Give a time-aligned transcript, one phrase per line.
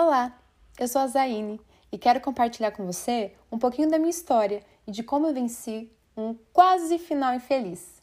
[0.00, 0.32] Olá,
[0.78, 4.92] eu sou a Zaine e quero compartilhar com você um pouquinho da minha história e
[4.92, 8.00] de como eu venci um quase final infeliz.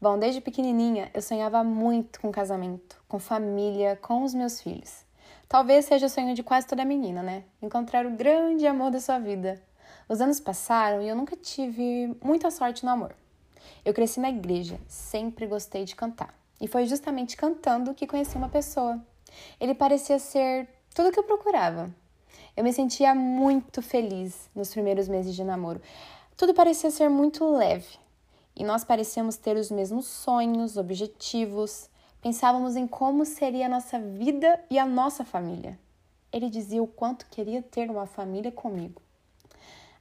[0.00, 5.04] Bom, desde pequenininha eu sonhava muito com casamento, com família, com os meus filhos.
[5.48, 7.44] Talvez seja o sonho de quase toda menina, né?
[7.62, 9.62] Encontrar o grande amor da sua vida.
[10.08, 13.14] Os anos passaram e eu nunca tive muita sorte no amor.
[13.84, 16.34] Eu cresci na igreja, sempre gostei de cantar.
[16.60, 19.00] E foi justamente cantando que conheci uma pessoa.
[19.60, 21.90] Ele parecia ser tudo o que eu procurava.
[22.56, 25.80] Eu me sentia muito feliz nos primeiros meses de namoro.
[26.36, 27.98] Tudo parecia ser muito leve.
[28.56, 31.88] E nós parecíamos ter os mesmos sonhos, objetivos.
[32.20, 35.78] Pensávamos em como seria a nossa vida e a nossa família.
[36.32, 39.00] Ele dizia o quanto queria ter uma família comigo.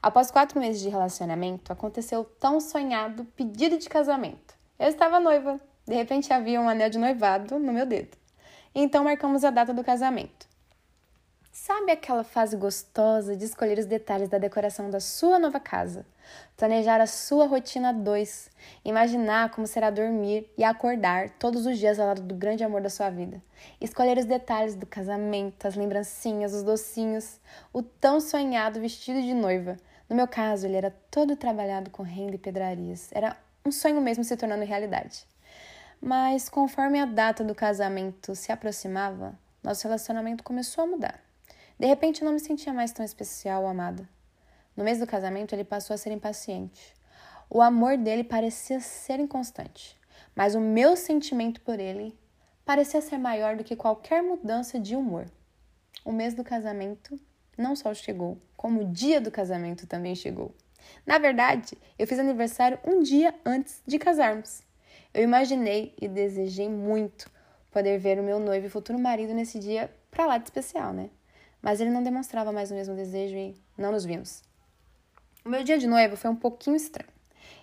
[0.01, 4.55] Após quatro meses de relacionamento, aconteceu tão sonhado pedido de casamento.
[4.79, 5.59] Eu estava noiva.
[5.85, 8.17] De repente havia um anel de noivado no meu dedo.
[8.73, 10.46] Então marcamos a data do casamento.
[11.77, 16.07] Sabe aquela fase gostosa de escolher os detalhes da decoração da sua nova casa?
[16.57, 18.49] Planejar a sua rotina 2,
[18.83, 22.89] imaginar como será dormir e acordar todos os dias ao lado do grande amor da
[22.89, 23.39] sua vida.
[23.79, 27.39] Escolher os detalhes do casamento, as lembrancinhas, os docinhos,
[27.71, 29.77] o tão sonhado vestido de noiva.
[30.09, 33.11] No meu caso, ele era todo trabalhado com renda e pedrarias.
[33.13, 35.27] Era um sonho mesmo se tornando realidade.
[36.01, 41.26] Mas conforme a data do casamento se aproximava, nosso relacionamento começou a mudar.
[41.79, 44.07] De repente, não me sentia mais tão especial ou amada.
[44.75, 46.93] No mês do casamento, ele passou a ser impaciente.
[47.49, 49.97] O amor dele parecia ser inconstante,
[50.35, 52.17] mas o meu sentimento por ele
[52.65, 55.25] parecia ser maior do que qualquer mudança de humor.
[56.03, 57.19] O mês do casamento
[57.57, 60.53] não só chegou, como o dia do casamento também chegou.
[61.05, 64.61] Na verdade, eu fiz aniversário um dia antes de casarmos.
[65.13, 67.31] Eu imaginei e desejei muito
[67.71, 71.09] poder ver o meu noivo e futuro marido nesse dia pra lá de especial, né?
[71.61, 74.43] Mas ele não demonstrava mais o mesmo desejo e não nos vimos.
[75.43, 77.09] O meu dia de noiva foi um pouquinho estranho.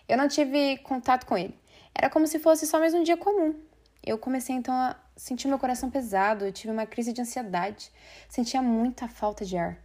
[0.08, 1.58] Eu não tive contato com ele.
[1.94, 3.54] Era como se fosse só mais um dia comum.
[4.02, 7.90] Eu comecei então a sentir meu coração pesado, eu tive uma crise de ansiedade,
[8.28, 9.78] sentia muita falta de ar.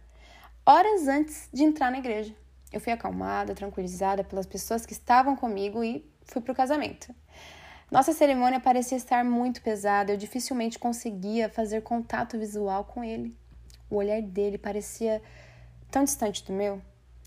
[0.66, 2.34] Horas antes de entrar na igreja,
[2.72, 7.14] eu fui acalmada, tranquilizada pelas pessoas que estavam comigo e fui para o casamento.
[7.90, 13.36] Nossa cerimônia parecia estar muito pesada, eu dificilmente conseguia fazer contato visual com ele.
[13.90, 15.20] O olhar dele parecia
[15.90, 16.80] tão distante do meu.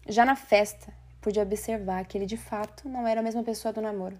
[0.08, 3.82] Já na festa, pude observar que ele de fato não era a mesma pessoa do
[3.82, 4.20] namoro.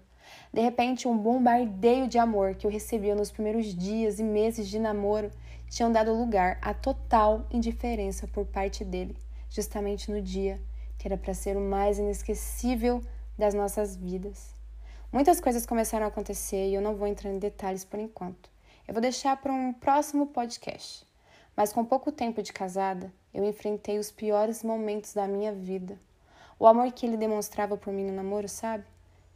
[0.52, 4.78] De repente, um bombardeio de amor que eu recebia nos primeiros dias e meses de
[4.78, 5.30] namoro
[5.68, 9.16] tinham dado lugar à total indiferença por parte dele,
[9.50, 10.60] justamente no dia
[10.98, 13.02] que era para ser o mais inesquecível
[13.36, 14.54] das nossas vidas.
[15.12, 18.50] Muitas coisas começaram a acontecer e eu não vou entrar em detalhes por enquanto.
[18.86, 21.06] Eu vou deixar para um próximo podcast.
[21.56, 25.98] Mas com pouco tempo de casada, eu enfrentei os piores momentos da minha vida.
[26.58, 28.84] O amor que ele demonstrava por mim no namoro, sabe?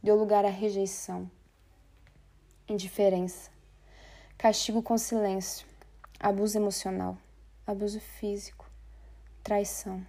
[0.01, 1.29] Deu lugar à rejeição,
[2.67, 3.51] indiferença,
[4.37, 5.67] castigo com silêncio,
[6.19, 7.17] abuso emocional,
[7.67, 8.69] abuso físico,
[9.43, 10.05] traição.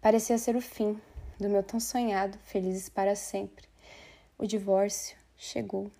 [0.00, 1.00] Parecia ser o fim
[1.38, 3.68] do meu tão sonhado felizes para sempre.
[4.38, 5.90] O divórcio chegou.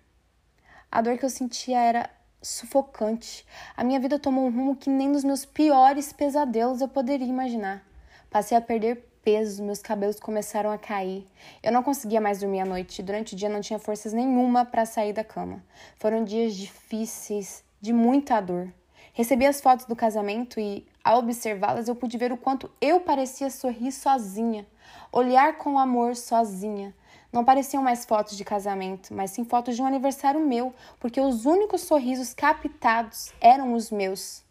[0.91, 2.09] A dor que eu sentia era
[2.41, 3.45] sufocante.
[3.77, 7.85] A minha vida tomou um rumo que nem nos meus piores pesadelos eu poderia imaginar.
[8.29, 11.27] Passei a perder peso, meus cabelos começaram a cair.
[11.61, 13.03] Eu não conseguia mais dormir à noite.
[13.03, 15.63] Durante o dia não tinha forças nenhuma para sair da cama.
[15.97, 18.71] Foram dias difíceis, de muita dor.
[19.13, 23.49] Recebi as fotos do casamento e, ao observá-las, eu pude ver o quanto eu parecia
[23.49, 24.65] sorrir sozinha,
[25.11, 26.95] olhar com amor sozinha.
[27.31, 31.45] Não pareciam mais fotos de casamento, mas sim fotos de um aniversário meu, porque os
[31.45, 34.43] únicos sorrisos captados eram os meus.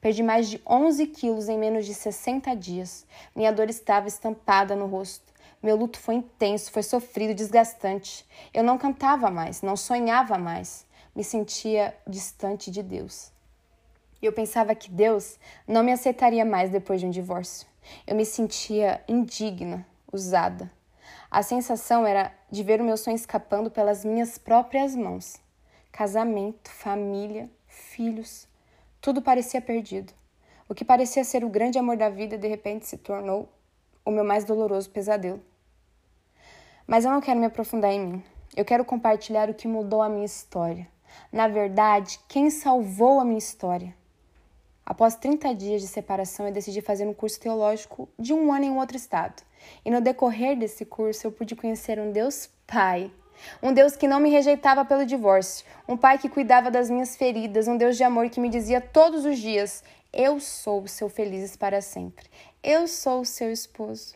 [0.00, 3.06] Perdi mais de 11 quilos em menos de 60 dias.
[3.36, 5.32] Minha dor estava estampada no rosto.
[5.62, 8.26] Meu luto foi intenso, foi sofrido, desgastante.
[8.54, 10.86] Eu não cantava mais, não sonhava mais.
[11.14, 13.32] Me sentia distante de Deus.
[14.20, 17.66] Eu pensava que Deus não me aceitaria mais depois de um divórcio.
[18.06, 20.77] Eu me sentia indigna, usada.
[21.30, 25.36] A sensação era de ver o meu sonho escapando pelas minhas próprias mãos.
[25.92, 28.48] Casamento, família, filhos,
[29.00, 30.12] tudo parecia perdido.
[30.68, 33.48] O que parecia ser o grande amor da vida de repente se tornou
[34.04, 35.40] o meu mais doloroso pesadelo.
[36.86, 38.24] Mas eu não quero me aprofundar em mim.
[38.56, 40.88] Eu quero compartilhar o que mudou a minha história.
[41.30, 43.94] Na verdade, quem salvou a minha história.
[44.84, 48.70] Após 30 dias de separação, eu decidi fazer um curso teológico de um ano em
[48.70, 49.42] um outro estado.
[49.84, 53.10] E no decorrer desse curso eu pude conhecer um Deus Pai.
[53.62, 57.68] Um Deus que não me rejeitava pelo divórcio, um pai que cuidava das minhas feridas,
[57.68, 61.56] um Deus de amor que me dizia todos os dias: Eu sou o seu felizes
[61.56, 62.26] para sempre.
[62.62, 64.14] Eu sou o seu esposo.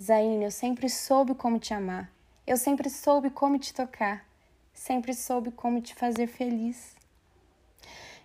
[0.00, 2.10] Zaine, eu sempre soube como te amar.
[2.46, 4.24] Eu sempre soube como te tocar.
[4.72, 6.99] Sempre soube como te fazer feliz.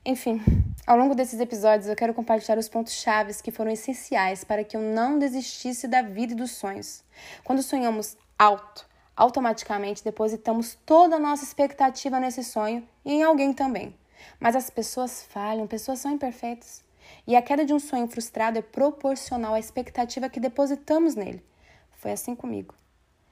[0.08, 0.40] Enfim,
[0.86, 4.78] ao longo desses episódios eu quero compartilhar os pontos chaves que foram essenciais para que
[4.78, 7.04] eu não desistisse da vida e dos sonhos.
[7.44, 8.88] Quando sonhamos alto,
[9.18, 13.96] automaticamente depositamos toda a nossa expectativa nesse sonho e em alguém também.
[14.40, 16.84] Mas as pessoas falham, pessoas são imperfeitas.
[17.26, 21.44] E a queda de um sonho frustrado é proporcional à expectativa que depositamos nele.
[21.94, 22.76] Foi assim comigo.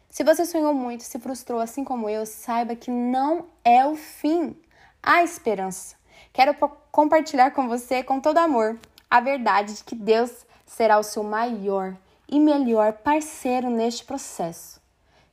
[0.09, 4.55] Se você sonhou muito, se frustrou assim como eu, saiba que não é o fim.
[5.03, 6.01] Há esperança.
[6.31, 6.55] Quero
[6.91, 8.79] compartilhar com você, com todo amor,
[9.09, 11.95] a verdade de que Deus será o seu maior
[12.27, 14.81] e melhor parceiro neste processo.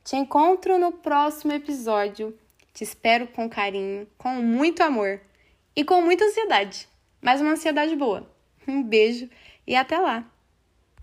[0.03, 2.37] Te encontro no próximo episódio.
[2.73, 5.21] Te espero com carinho, com muito amor
[5.75, 6.87] e com muita ansiedade,
[7.21, 8.29] mas uma ansiedade boa.
[8.67, 9.29] Um beijo
[9.65, 10.30] e até lá!